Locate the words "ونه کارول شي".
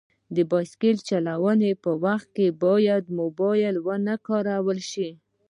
3.87-5.09